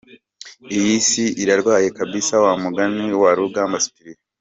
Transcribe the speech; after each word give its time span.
Iyi 0.77 0.95
si 1.07 1.23
irarwaye 1.43 1.87
kabisa 1.97 2.33
wa 2.43 2.53
mugani 2.61 3.05
wa 3.21 3.31
Rugamba 3.37 3.77
Cyprien. 3.83 4.19